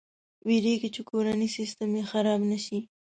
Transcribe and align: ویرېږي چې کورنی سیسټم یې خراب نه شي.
ویرېږي 0.47 0.89
چې 0.95 1.01
کورنی 1.09 1.47
سیسټم 1.57 1.89
یې 1.97 2.03
خراب 2.11 2.41
نه 2.51 2.57
شي. 2.65 2.79